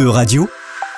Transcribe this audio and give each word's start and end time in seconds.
E-Radio, 0.00 0.48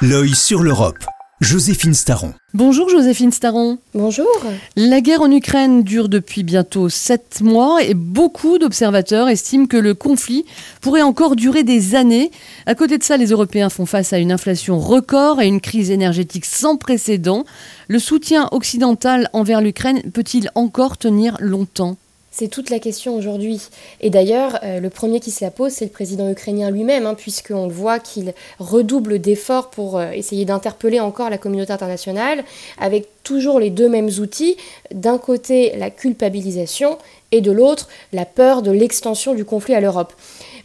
l'œil 0.03 0.35
sur 0.35 0.63
l'Europe. 0.63 0.99
Joséphine 1.41 1.95
Staron. 1.95 2.35
Bonjour 2.53 2.91
Joséphine 2.91 3.33
Staron. 3.33 3.79
Bonjour. 3.95 4.29
La 4.77 5.01
guerre 5.01 5.23
en 5.23 5.31
Ukraine 5.31 5.83
dure 5.85 6.11
depuis 6.11 6.43
bientôt 6.43 6.91
sept 6.91 7.41
mois 7.41 7.83
et 7.83 7.95
beaucoup 7.95 8.59
d'observateurs 8.59 9.31
estiment 9.31 9.65
que 9.65 9.79
le 9.79 9.95
conflit 9.95 10.45
pourrait 10.83 11.01
encore 11.01 11.35
durer 11.35 11.65
des 11.65 11.95
années. 11.95 12.31
À 12.67 12.75
côté 12.75 12.99
de 12.99 13.03
ça, 13.03 13.17
les 13.17 13.31
Européens 13.31 13.71
font 13.71 13.87
face 13.87 14.13
à 14.13 14.19
une 14.19 14.33
inflation 14.33 14.79
record 14.79 15.41
et 15.41 15.47
une 15.47 15.63
crise 15.63 15.91
énergétique 15.91 16.45
sans 16.45 16.77
précédent. 16.77 17.47
Le 17.89 17.99
soutien 17.99 18.51
occidental 18.53 19.31
envers 19.33 19.63
l'Ukraine 19.63 20.03
peut-il 20.13 20.51
encore 20.55 20.99
tenir 20.99 21.39
longtemps? 21.41 21.97
C'est 22.31 22.49
toute 22.49 22.71
la 22.71 22.79
question 22.79 23.17
aujourd'hui. 23.17 23.61
Et 24.01 24.11
d'ailleurs, 24.11 24.59
euh, 24.63 24.81
le 24.81 24.91
premier 24.91 25.21
qui 25.21 25.31
se 25.31 25.45
la 25.45 25.51
pose, 25.51 25.73
c'est 25.73 25.87
le 25.87 25.91
président 25.91 26.31
ukrainien 26.31 26.71
lui-même, 26.71 27.07
hein, 27.07 27.15
puisqu'on 27.15 27.67
le 27.67 27.73
voit 27.73 27.99
qu'il 27.99 28.35
redouble 28.59 29.19
d'efforts 29.19 29.71
pour 29.71 29.99
euh, 29.99 30.11
essayer 30.13 30.45
d'interpeller 30.45 31.01
encore 31.01 31.31
la 31.31 31.39
communauté 31.39 31.73
internationale, 31.73 32.45
avec 32.79 33.09
toujours 33.25 33.59
les 33.59 33.71
deux 33.71 33.89
mêmes 33.89 34.11
outils. 34.21 34.57
D'un 34.93 35.19
côté, 35.19 35.77
la 35.77 35.91
culpabilisation, 35.91 36.99
et 37.33 37.41
de 37.41 37.53
l'autre, 37.53 37.89
la 38.13 38.25
peur 38.25 38.63
de 38.63 38.71
l'extension 38.71 39.35
du 39.35 39.45
conflit 39.45 39.75
à 39.75 39.81
l'Europe. 39.81 40.13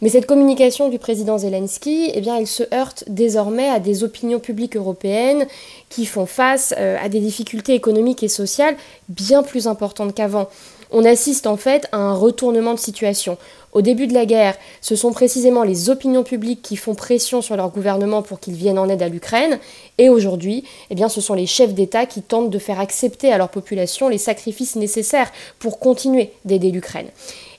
Mais 0.02 0.08
cette 0.08 0.26
communication 0.26 0.88
du 0.88 0.98
président 0.98 1.38
Zelensky, 1.38 2.10
eh 2.12 2.22
elle 2.28 2.46
se 2.46 2.62
heurte 2.74 3.04
désormais 3.06 3.68
à 3.68 3.78
des 3.78 4.04
opinions 4.04 4.40
publiques 4.40 4.76
européennes 4.76 5.46
qui 5.88 6.06
font 6.06 6.26
face 6.26 6.74
euh, 6.78 6.96
à 7.00 7.08
des 7.08 7.20
difficultés 7.20 7.74
économiques 7.74 8.22
et 8.22 8.28
sociales 8.28 8.76
bien 9.08 9.42
plus 9.42 9.68
importantes 9.68 10.14
qu'avant 10.14 10.48
on 10.90 11.04
assiste 11.04 11.46
en 11.46 11.56
fait 11.56 11.86
à 11.92 11.98
un 11.98 12.14
retournement 12.14 12.74
de 12.74 12.78
situation. 12.78 13.38
Au 13.72 13.82
début 13.82 14.06
de 14.06 14.14
la 14.14 14.24
guerre, 14.24 14.56
ce 14.80 14.96
sont 14.96 15.12
précisément 15.12 15.62
les 15.62 15.90
opinions 15.90 16.22
publiques 16.22 16.62
qui 16.62 16.76
font 16.76 16.94
pression 16.94 17.42
sur 17.42 17.56
leur 17.56 17.68
gouvernement 17.68 18.22
pour 18.22 18.40
qu'ils 18.40 18.54
viennent 18.54 18.78
en 18.78 18.88
aide 18.88 19.02
à 19.02 19.08
l'Ukraine. 19.08 19.58
Et 19.98 20.08
aujourd'hui, 20.08 20.64
eh 20.88 21.08
ce 21.08 21.20
sont 21.20 21.34
les 21.34 21.44
chefs 21.46 21.74
d'État 21.74 22.06
qui 22.06 22.22
tentent 22.22 22.48
de 22.48 22.58
faire 22.58 22.80
accepter 22.80 23.30
à 23.30 23.36
leur 23.36 23.50
population 23.50 24.08
les 24.08 24.16
sacrifices 24.16 24.76
nécessaires 24.76 25.30
pour 25.58 25.78
continuer 25.78 26.32
d'aider 26.46 26.70
l'Ukraine. 26.70 27.08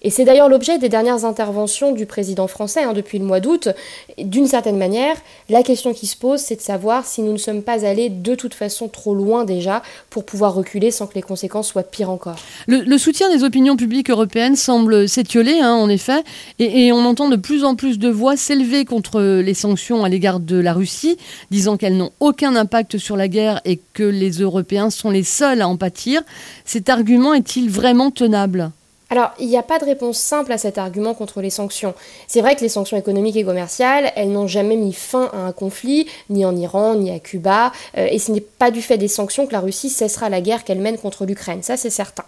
Et 0.01 0.09
c'est 0.09 0.25
d'ailleurs 0.25 0.49
l'objet 0.49 0.77
des 0.77 0.89
dernières 0.89 1.25
interventions 1.25 1.91
du 1.91 2.05
président 2.05 2.47
français 2.47 2.83
hein, 2.83 2.93
depuis 2.93 3.19
le 3.19 3.25
mois 3.25 3.39
d'août. 3.39 3.69
D'une 4.17 4.47
certaine 4.47 4.77
manière, 4.77 5.15
la 5.49 5.63
question 5.63 5.93
qui 5.93 6.07
se 6.07 6.15
pose, 6.15 6.39
c'est 6.39 6.55
de 6.55 6.61
savoir 6.61 7.05
si 7.05 7.21
nous 7.21 7.31
ne 7.31 7.37
sommes 7.37 7.63
pas 7.63 7.85
allés 7.85 8.09
de 8.09 8.35
toute 8.35 8.53
façon 8.53 8.87
trop 8.87 9.15
loin 9.15 9.43
déjà 9.43 9.81
pour 10.09 10.25
pouvoir 10.25 10.53
reculer 10.53 10.91
sans 10.91 11.07
que 11.07 11.15
les 11.15 11.21
conséquences 11.21 11.69
soient 11.69 11.83
pires 11.83 12.09
encore. 12.09 12.37
Le, 12.67 12.97
soutien 12.97 13.29
des 13.35 13.43
opinions 13.43 13.77
publiques 13.77 14.09
européennes 14.09 14.55
semble 14.55 15.07
s'étioler, 15.07 15.59
hein, 15.59 15.73
en 15.73 15.89
effet, 15.89 16.23
et, 16.59 16.87
et 16.87 16.91
on 16.91 17.05
entend 17.05 17.29
de 17.29 17.35
plus 17.35 17.63
en 17.63 17.75
plus 17.75 17.99
de 17.99 18.09
voix 18.09 18.35
s'élever 18.35 18.85
contre 18.85 19.21
les 19.21 19.53
sanctions 19.53 20.03
à 20.03 20.09
l'égard 20.09 20.39
de 20.39 20.57
la 20.57 20.73
Russie, 20.73 21.17
disant 21.51 21.77
qu'elles 21.77 21.97
n'ont 21.97 22.11
aucun 22.19 22.55
impact 22.55 22.97
sur 22.97 23.17
la 23.17 23.27
guerre 23.27 23.61
et 23.65 23.79
que 23.93 24.03
les 24.03 24.31
Européens 24.31 24.89
sont 24.89 25.09
les 25.09 25.23
seuls 25.23 25.61
à 25.61 25.67
en 25.67 25.77
pâtir. 25.77 26.21
Cet 26.65 26.89
argument 26.89 27.33
est-il 27.33 27.69
vraiment 27.69 28.11
tenable? 28.11 28.71
Alors, 29.09 29.31
il 29.39 29.47
n'y 29.47 29.57
a 29.57 29.63
pas 29.63 29.79
de 29.79 29.85
réponse 29.85 30.17
simple 30.17 30.51
à 30.51 30.57
cet 30.57 30.77
argument 30.77 31.13
contre 31.13 31.41
les 31.41 31.49
sanctions. 31.49 31.93
C'est 32.27 32.41
vrai 32.41 32.55
que 32.55 32.61
les 32.61 32.69
sanctions 32.69 32.97
économiques 32.97 33.37
et 33.37 33.43
commerciales, 33.43 34.11
elles 34.15 34.31
n'ont 34.31 34.47
jamais 34.47 34.75
mis 34.75 34.93
fin 34.93 35.29
à 35.33 35.37
un 35.37 35.51
conflit, 35.53 36.07
ni 36.29 36.45
en 36.45 36.55
Iran, 36.55 36.95
ni 36.95 37.11
à 37.11 37.19
Cuba, 37.19 37.71
euh, 37.97 38.07
et 38.09 38.19
ce 38.19 38.31
n'est 38.31 38.41
pas 38.41 38.69
du 38.69 38.81
fait 38.81 38.97
des 38.97 39.07
sanctions 39.07 39.47
que 39.47 39.53
la 39.53 39.61
Russie 39.61 39.89
cessera 39.89 40.29
la 40.29 40.41
guerre 40.41 40.63
qu'elle 40.63 40.79
mène 40.79 40.97
contre 40.97 41.25
l'Ukraine, 41.25 41.63
ça 41.63 41.77
c'est 41.77 41.89
certain. 41.89 42.25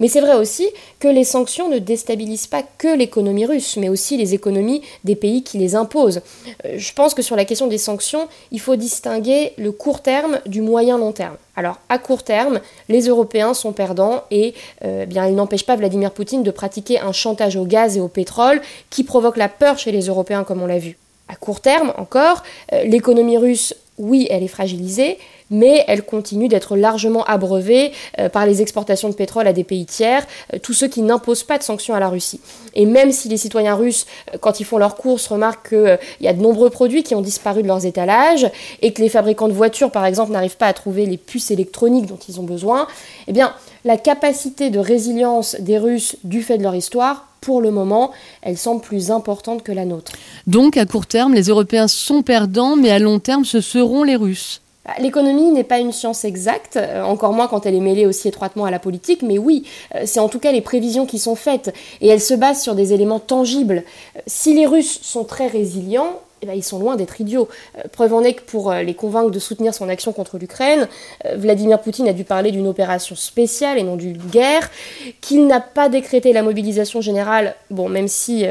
Mais 0.00 0.08
c'est 0.08 0.20
vrai 0.20 0.34
aussi 0.34 0.68
que 0.98 1.08
les 1.08 1.24
sanctions 1.24 1.68
ne 1.68 1.78
déstabilisent 1.78 2.46
pas 2.46 2.62
que 2.62 2.96
l'économie 2.96 3.46
russe, 3.46 3.76
mais 3.76 3.88
aussi 3.88 4.16
les 4.16 4.34
économies 4.34 4.82
des 5.04 5.16
pays 5.16 5.42
qui 5.42 5.58
les 5.58 5.74
imposent. 5.74 6.22
Euh, 6.64 6.74
je 6.76 6.92
pense 6.92 7.14
que 7.14 7.22
sur 7.22 7.36
la 7.36 7.44
question 7.44 7.66
des 7.66 7.78
sanctions, 7.78 8.28
il 8.50 8.60
faut 8.60 8.76
distinguer 8.76 9.52
le 9.58 9.72
court 9.72 10.00
terme 10.00 10.40
du 10.46 10.60
moyen 10.60 10.98
long 10.98 11.12
terme. 11.12 11.36
Alors 11.56 11.78
à 11.88 11.98
court 11.98 12.22
terme, 12.22 12.60
les 12.88 13.08
Européens 13.08 13.54
sont 13.54 13.72
perdants 13.72 14.22
et 14.30 14.54
euh, 14.84 15.04
bien 15.06 15.26
ils 15.26 15.34
n'empêchent 15.34 15.66
pas 15.66 15.76
Vladimir 15.76 16.10
Poutine 16.10 16.42
de 16.42 16.50
pratiquer 16.50 16.98
un 17.00 17.12
chantage 17.12 17.56
au 17.56 17.64
gaz 17.64 17.96
et 17.96 18.00
au 18.00 18.08
pétrole 18.08 18.62
qui 18.90 19.04
provoque 19.04 19.36
la 19.36 19.48
peur 19.48 19.78
chez 19.78 19.92
les 19.92 20.06
Européens 20.06 20.44
comme 20.44 20.62
on 20.62 20.66
l'a 20.66 20.78
vu. 20.78 20.96
À 21.28 21.34
court 21.34 21.60
terme 21.60 21.92
encore, 21.96 22.42
euh, 22.72 22.84
l'économie 22.84 23.38
russe 23.38 23.74
oui, 23.98 24.26
elle 24.30 24.42
est 24.42 24.48
fragilisée, 24.48 25.18
mais 25.50 25.84
elle 25.86 26.02
continue 26.02 26.48
d'être 26.48 26.76
largement 26.76 27.24
abreuvée 27.24 27.92
euh, 28.18 28.28
par 28.28 28.46
les 28.46 28.62
exportations 28.62 29.10
de 29.10 29.14
pétrole 29.14 29.46
à 29.46 29.52
des 29.52 29.64
pays 29.64 29.84
tiers, 29.84 30.26
euh, 30.54 30.58
tous 30.58 30.72
ceux 30.72 30.88
qui 30.88 31.02
n'imposent 31.02 31.44
pas 31.44 31.58
de 31.58 31.62
sanctions 31.62 31.94
à 31.94 32.00
la 32.00 32.08
Russie. 32.08 32.40
Et 32.74 32.86
même 32.86 33.12
si 33.12 33.28
les 33.28 33.36
citoyens 33.36 33.74
russes, 33.74 34.06
euh, 34.34 34.38
quand 34.40 34.60
ils 34.60 34.64
font 34.64 34.78
leurs 34.78 34.96
courses, 34.96 35.26
remarquent 35.26 35.68
qu'il 35.68 35.98
y 36.20 36.28
a 36.28 36.32
de 36.32 36.40
nombreux 36.40 36.70
produits 36.70 37.02
qui 37.02 37.14
ont 37.14 37.20
disparu 37.20 37.62
de 37.62 37.68
leurs 37.68 37.84
étalages, 37.84 38.50
et 38.80 38.92
que 38.92 39.02
les 39.02 39.10
fabricants 39.10 39.48
de 39.48 39.52
voitures, 39.52 39.90
par 39.90 40.06
exemple, 40.06 40.32
n'arrivent 40.32 40.56
pas 40.56 40.68
à 40.68 40.72
trouver 40.72 41.04
les 41.04 41.18
puces 41.18 41.50
électroniques 41.50 42.06
dont 42.06 42.18
ils 42.28 42.40
ont 42.40 42.44
besoin, 42.44 42.86
eh 43.28 43.32
bien, 43.32 43.54
la 43.84 43.98
capacité 43.98 44.70
de 44.70 44.78
résilience 44.78 45.56
des 45.58 45.76
Russes 45.76 46.16
du 46.24 46.42
fait 46.42 46.56
de 46.56 46.62
leur 46.62 46.74
histoire 46.74 47.26
pour 47.42 47.60
le 47.60 47.70
moment, 47.70 48.12
elle 48.40 48.56
semble 48.56 48.80
plus 48.80 49.10
importante 49.10 49.62
que 49.62 49.72
la 49.72 49.84
nôtre. 49.84 50.12
Donc, 50.46 50.78
à 50.78 50.86
court 50.86 51.06
terme, 51.06 51.34
les 51.34 51.48
Européens 51.48 51.88
sont 51.88 52.22
perdants, 52.22 52.76
mais 52.76 52.90
à 52.90 52.98
long 52.98 53.18
terme, 53.18 53.44
ce 53.44 53.60
seront 53.60 54.04
les 54.04 54.16
Russes. 54.16 54.62
Bah, 54.84 54.94
l'économie 54.98 55.52
n'est 55.52 55.62
pas 55.62 55.78
une 55.78 55.92
science 55.92 56.24
exacte, 56.24 56.76
euh, 56.76 57.02
encore 57.02 57.32
moins 57.32 57.46
quand 57.46 57.66
elle 57.66 57.74
est 57.74 57.80
mêlée 57.80 58.06
aussi 58.06 58.26
étroitement 58.28 58.64
à 58.64 58.70
la 58.70 58.80
politique, 58.80 59.22
mais 59.22 59.38
oui, 59.38 59.64
euh, 59.94 60.02
c'est 60.06 60.18
en 60.18 60.28
tout 60.28 60.40
cas 60.40 60.50
les 60.50 60.60
prévisions 60.60 61.06
qui 61.06 61.20
sont 61.20 61.36
faites, 61.36 61.72
et 62.00 62.08
elles 62.08 62.20
se 62.20 62.34
basent 62.34 62.62
sur 62.62 62.74
des 62.74 62.92
éléments 62.92 63.20
tangibles. 63.20 63.84
Euh, 64.16 64.20
si 64.26 64.54
les 64.54 64.66
Russes 64.66 64.98
sont 65.02 65.24
très 65.24 65.46
résilients, 65.46 66.20
eh 66.42 66.46
ben, 66.46 66.54
ils 66.54 66.64
sont 66.64 66.78
loin 66.78 66.96
d'être 66.96 67.20
idiots. 67.20 67.48
Euh, 67.78 67.82
preuve 67.90 68.12
en 68.14 68.22
est 68.22 68.34
que 68.34 68.42
pour 68.42 68.70
euh, 68.70 68.82
les 68.82 68.94
convaincre 68.94 69.30
de 69.30 69.38
soutenir 69.38 69.72
son 69.72 69.88
action 69.88 70.12
contre 70.12 70.38
l'Ukraine, 70.38 70.88
euh, 71.24 71.36
Vladimir 71.36 71.80
Poutine 71.80 72.08
a 72.08 72.12
dû 72.12 72.24
parler 72.24 72.50
d'une 72.50 72.66
opération 72.66 73.14
spéciale 73.14 73.78
et 73.78 73.82
non 73.82 73.96
d'une 73.96 74.16
guerre, 74.16 74.68
qu'il 75.20 75.46
n'a 75.46 75.60
pas 75.60 75.88
décrété 75.88 76.32
la 76.32 76.42
mobilisation 76.42 77.00
générale, 77.00 77.54
bon, 77.70 77.88
même 77.88 78.08
si 78.08 78.44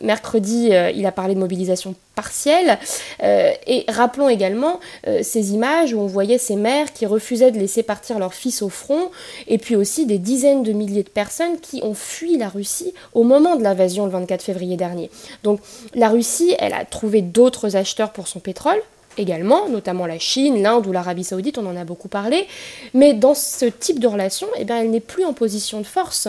mercredi 0.00 0.70
il 0.94 1.06
a 1.06 1.12
parlé 1.12 1.34
de 1.34 1.40
mobilisation 1.40 1.94
partielle. 2.16 2.78
et 3.22 3.84
rappelons 3.88 4.28
également 4.28 4.80
ces 5.22 5.52
images 5.52 5.92
où 5.92 6.00
on 6.00 6.06
voyait 6.06 6.38
ces 6.38 6.56
mères 6.56 6.92
qui 6.92 7.06
refusaient 7.06 7.52
de 7.52 7.58
laisser 7.58 7.84
partir 7.84 8.18
leurs 8.18 8.34
fils 8.34 8.62
au 8.62 8.68
front, 8.68 9.10
et 9.46 9.58
puis 9.58 9.76
aussi 9.76 10.06
des 10.06 10.18
dizaines 10.18 10.64
de 10.64 10.72
milliers 10.72 11.04
de 11.04 11.10
personnes 11.10 11.60
qui 11.60 11.82
ont 11.84 11.94
fui 11.94 12.36
la 12.38 12.48
Russie 12.48 12.94
au 13.14 13.22
moment 13.22 13.56
de 13.56 13.62
l'invasion 13.62 14.06
le 14.06 14.10
24 14.10 14.42
février 14.42 14.76
dernier. 14.76 15.10
Donc 15.44 15.60
la 15.94 16.08
Russie, 16.08 16.56
elle 16.58 16.72
a 16.72 16.84
trouvé 16.84 17.22
d'autres 17.22 17.76
acheteurs 17.76 18.12
pour 18.12 18.26
son 18.26 18.40
pétrole 18.40 18.80
également, 19.18 19.68
notamment 19.68 20.06
la 20.06 20.18
Chine, 20.18 20.62
l'Inde 20.62 20.86
ou 20.86 20.92
l'Arabie 20.92 21.24
Saoudite, 21.24 21.56
on 21.56 21.66
en 21.66 21.76
a 21.76 21.84
beaucoup 21.84 22.08
parlé. 22.08 22.46
Mais 22.92 23.14
dans 23.14 23.34
ce 23.34 23.64
type 23.64 23.98
de 23.98 24.06
relation, 24.06 24.46
eh 24.58 24.64
bien, 24.64 24.78
elle 24.80 24.90
n'est 24.90 25.00
plus 25.00 25.24
en 25.24 25.32
position 25.32 25.80
de 25.80 25.86
force. 25.86 26.28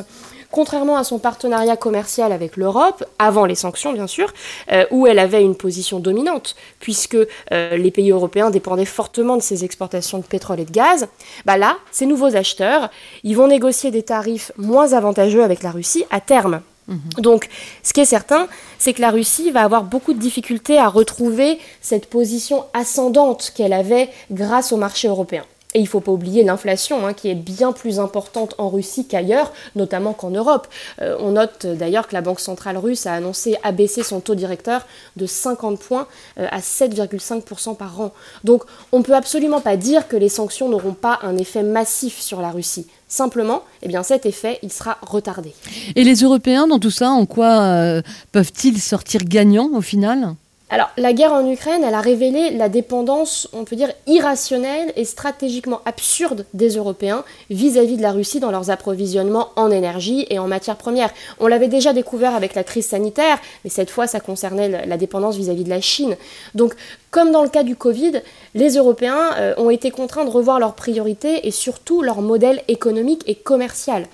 Contrairement 0.51 0.97
à 0.97 1.03
son 1.03 1.19
partenariat 1.19 1.75
commercial 1.75 2.31
avec 2.31 2.55
l'Europe, 2.55 3.03
avant 3.19 3.45
les 3.45 3.55
sanctions 3.55 3.93
bien 3.93 4.07
sûr, 4.07 4.33
euh, 4.71 4.85
où 4.91 5.05
elle 5.07 5.19
avait 5.19 5.43
une 5.43 5.55
position 5.55 5.99
dominante, 5.99 6.55
puisque 6.79 7.17
euh, 7.51 7.77
les 7.77 7.91
pays 7.91 8.11
européens 8.11 8.49
dépendaient 8.49 8.85
fortement 8.85 9.35
de 9.35 9.41
ses 9.41 9.65
exportations 9.65 10.19
de 10.19 10.23
pétrole 10.23 10.59
et 10.59 10.65
de 10.65 10.71
gaz, 10.71 11.07
bah 11.45 11.57
là, 11.57 11.77
ces 11.91 12.05
nouveaux 12.05 12.35
acheteurs, 12.35 12.89
ils 13.23 13.35
vont 13.35 13.47
négocier 13.47 13.91
des 13.91 14.03
tarifs 14.03 14.51
moins 14.57 14.93
avantageux 14.93 15.43
avec 15.43 15.63
la 15.63 15.71
Russie 15.71 16.05
à 16.11 16.21
terme. 16.21 16.61
Mhm. 16.87 16.99
Donc, 17.19 17.49
ce 17.83 17.93
qui 17.93 18.01
est 18.01 18.05
certain, 18.05 18.47
c'est 18.79 18.93
que 18.93 19.01
la 19.01 19.11
Russie 19.11 19.51
va 19.51 19.63
avoir 19.63 19.83
beaucoup 19.83 20.13
de 20.13 20.19
difficultés 20.19 20.77
à 20.77 20.87
retrouver 20.87 21.59
cette 21.81 22.09
position 22.09 22.63
ascendante 22.73 23.51
qu'elle 23.55 23.73
avait 23.73 24.09
grâce 24.31 24.71
au 24.71 24.77
marché 24.77 25.07
européen. 25.07 25.43
Et 25.77 25.81
il 25.81 25.83
ne 25.83 25.87
faut 25.87 25.99
pas 25.99 26.11
oublier 26.11 26.43
l'inflation, 26.43 27.05
hein, 27.05 27.13
qui 27.13 27.29
est 27.29 27.35
bien 27.35 27.71
plus 27.71 27.99
importante 27.99 28.55
en 28.57 28.67
Russie 28.67 29.05
qu'ailleurs, 29.05 29.53
notamment 29.75 30.13
qu'en 30.13 30.31
Europe. 30.31 30.67
Euh, 31.03 31.15
on 31.19 31.33
note 31.33 31.67
d'ailleurs 31.67 32.07
que 32.07 32.15
la 32.15 32.21
Banque 32.21 32.39
centrale 32.39 32.77
russe 32.77 33.05
a 33.05 33.13
annoncé 33.13 33.57
abaisser 33.61 34.01
son 34.01 34.19
taux 34.19 34.33
directeur 34.33 34.87
de 35.17 35.27
50 35.27 35.79
points 35.79 36.07
euh, 36.39 36.47
à 36.49 36.61
7,5% 36.61 37.77
par 37.77 38.01
an. 38.01 38.11
Donc 38.43 38.63
on 38.91 38.97
ne 38.97 39.03
peut 39.03 39.13
absolument 39.13 39.61
pas 39.61 39.77
dire 39.77 40.07
que 40.07 40.15
les 40.15 40.29
sanctions 40.29 40.67
n'auront 40.67 40.95
pas 40.95 41.19
un 41.21 41.37
effet 41.37 41.61
massif 41.61 42.19
sur 42.19 42.41
la 42.41 42.49
Russie. 42.49 42.87
Simplement, 43.07 43.61
eh 43.83 43.89
cet 44.01 44.25
effet, 44.25 44.57
il 44.63 44.71
sera 44.71 44.97
retardé. 45.03 45.53
Et 45.95 46.03
les 46.03 46.15
Européens, 46.23 46.65
dans 46.65 46.79
tout 46.79 46.89
ça, 46.89 47.11
en 47.11 47.27
quoi 47.27 47.61
euh, 47.61 48.01
peuvent-ils 48.31 48.81
sortir 48.81 49.21
gagnants 49.25 49.69
au 49.75 49.81
final? 49.81 50.33
Alors, 50.69 50.89
la 50.97 51.13
guerre 51.13 51.31
en 51.31 51.49
Ukraine, 51.49 51.81
elle 51.85 51.93
a 51.93 52.01
révélé 52.01 52.51
la 52.51 52.67
dépendance, 52.67 53.47
on 53.53 53.63
peut 53.63 53.77
dire, 53.77 53.93
irrationnelle 54.05 54.91
et 54.97 55.05
stratégiquement 55.05 55.79
absurde 55.85 56.45
des 56.53 56.75
Européens 56.75 57.23
vis-à-vis 57.49 57.95
de 57.95 58.01
la 58.01 58.11
Russie 58.11 58.41
dans 58.41 58.51
leurs 58.51 58.69
approvisionnements 58.69 59.51
en 59.55 59.71
énergie 59.71 60.27
et 60.29 60.39
en 60.39 60.47
matières 60.47 60.75
premières. 60.75 61.13
On 61.39 61.47
l'avait 61.47 61.69
déjà 61.69 61.93
découvert 61.93 62.35
avec 62.35 62.53
la 62.53 62.65
crise 62.65 62.85
sanitaire, 62.85 63.39
mais 63.63 63.69
cette 63.69 63.89
fois, 63.89 64.07
ça 64.07 64.19
concernait 64.19 64.85
la 64.85 64.97
dépendance 64.97 65.37
vis-à-vis 65.37 65.63
de 65.63 65.69
la 65.69 65.79
Chine. 65.79 66.17
Donc, 66.53 66.73
comme 67.11 67.31
dans 67.31 67.43
le 67.43 67.49
cas 67.49 67.63
du 67.63 67.77
Covid, 67.77 68.21
les 68.53 68.75
Européens 68.75 69.31
euh, 69.37 69.53
ont 69.57 69.69
été 69.69 69.89
contraints 69.89 70.25
de 70.25 70.29
revoir 70.29 70.59
leurs 70.59 70.75
priorités 70.75 71.47
et 71.47 71.51
surtout 71.51 72.01
leur 72.01 72.21
modèle 72.21 72.61
économique 72.67 73.23
et 73.25 73.35
commercial 73.35 74.05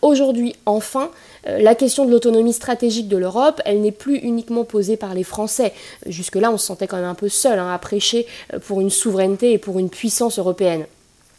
Aujourd'hui, 0.00 0.54
enfin, 0.66 1.10
euh, 1.46 1.58
la 1.58 1.74
question 1.74 2.04
de 2.04 2.10
l'autonomie 2.10 2.52
stratégique 2.52 3.08
de 3.08 3.16
l'Europe, 3.16 3.60
elle 3.64 3.80
n'est 3.80 3.92
plus 3.92 4.16
uniquement 4.16 4.64
posée 4.64 4.96
par 4.96 5.14
les 5.14 5.24
Français. 5.24 5.72
Jusque-là, 6.06 6.50
on 6.50 6.58
se 6.58 6.66
sentait 6.66 6.86
quand 6.86 6.96
même 6.96 7.06
un 7.06 7.14
peu 7.14 7.28
seul 7.28 7.58
hein, 7.58 7.72
à 7.72 7.78
prêcher 7.78 8.26
euh, 8.52 8.58
pour 8.58 8.80
une 8.80 8.90
souveraineté 8.90 9.52
et 9.52 9.58
pour 9.58 9.78
une 9.78 9.90
puissance 9.90 10.38
européenne. 10.38 10.86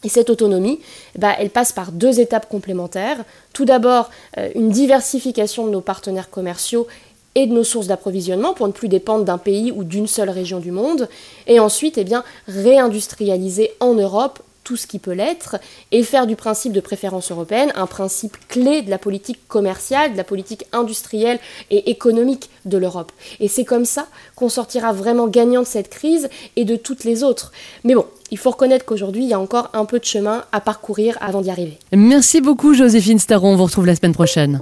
Et 0.03 0.09
cette 0.09 0.29
autonomie, 0.29 0.79
bah, 1.17 1.33
elle 1.39 1.49
passe 1.49 1.71
par 1.71 1.91
deux 1.91 2.19
étapes 2.19 2.49
complémentaires. 2.49 3.23
Tout 3.53 3.65
d'abord, 3.65 4.09
euh, 4.37 4.49
une 4.55 4.69
diversification 4.69 5.65
de 5.65 5.71
nos 5.71 5.81
partenaires 5.81 6.29
commerciaux 6.29 6.87
et 7.35 7.47
de 7.47 7.53
nos 7.53 7.63
sources 7.63 7.87
d'approvisionnement 7.87 8.53
pour 8.53 8.67
ne 8.67 8.73
plus 8.73 8.89
dépendre 8.89 9.23
d'un 9.23 9.37
pays 9.37 9.71
ou 9.71 9.83
d'une 9.83 10.07
seule 10.07 10.29
région 10.29 10.59
du 10.59 10.71
monde. 10.71 11.07
Et 11.47 11.59
ensuite, 11.59 11.97
eh 11.97 12.05
réindustrialiser 12.47 13.71
en 13.79 13.93
Europe 13.93 14.43
tout 14.63 14.77
ce 14.77 14.87
qui 14.87 14.99
peut 14.99 15.11
l'être, 15.11 15.57
et 15.91 16.03
faire 16.03 16.27
du 16.27 16.35
principe 16.35 16.73
de 16.73 16.79
préférence 16.79 17.31
européenne 17.31 17.71
un 17.75 17.87
principe 17.87 18.37
clé 18.47 18.81
de 18.81 18.89
la 18.89 18.97
politique 18.97 19.47
commerciale, 19.47 20.13
de 20.13 20.17
la 20.17 20.23
politique 20.23 20.65
industrielle 20.71 21.39
et 21.69 21.89
économique 21.89 22.49
de 22.65 22.77
l'Europe. 22.77 23.11
Et 23.39 23.47
c'est 23.47 23.65
comme 23.65 23.85
ça 23.85 24.07
qu'on 24.35 24.49
sortira 24.49 24.93
vraiment 24.93 25.27
gagnant 25.27 25.61
de 25.61 25.67
cette 25.67 25.89
crise 25.89 26.29
et 26.55 26.65
de 26.65 26.75
toutes 26.75 27.03
les 27.03 27.23
autres. 27.23 27.51
Mais 27.83 27.95
bon, 27.95 28.05
il 28.31 28.37
faut 28.37 28.51
reconnaître 28.51 28.85
qu'aujourd'hui, 28.85 29.23
il 29.23 29.29
y 29.29 29.33
a 29.33 29.39
encore 29.39 29.69
un 29.73 29.85
peu 29.85 29.99
de 29.99 30.05
chemin 30.05 30.43
à 30.51 30.61
parcourir 30.61 31.17
avant 31.21 31.41
d'y 31.41 31.49
arriver. 31.49 31.77
Merci 31.91 32.41
beaucoup 32.41 32.73
Joséphine 32.73 33.19
Staron, 33.19 33.53
on 33.53 33.55
vous 33.55 33.65
retrouve 33.65 33.85
la 33.85 33.95
semaine 33.95 34.13
prochaine. 34.13 34.61